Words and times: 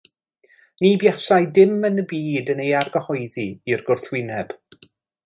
Ni 0.85 0.89
buasai 1.01 1.45
dim 1.59 1.75
yn 1.89 2.01
y 2.03 2.07
byd 2.13 2.49
yn 2.53 2.63
ei 2.65 2.73
argyhoeddi 2.79 3.47
i'r 3.75 3.85
gwrthwyneb. 3.91 4.57